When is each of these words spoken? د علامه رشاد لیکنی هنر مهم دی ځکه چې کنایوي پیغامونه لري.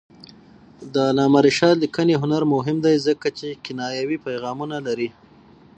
د 0.93 0.95
علامه 1.09 1.39
رشاد 1.47 1.75
لیکنی 1.83 2.15
هنر 2.23 2.43
مهم 2.53 2.77
دی 2.85 2.95
ځکه 3.07 3.27
چې 3.37 3.47
کنایوي 3.65 4.17
پیغامونه 4.25 4.77
لري. 4.87 5.09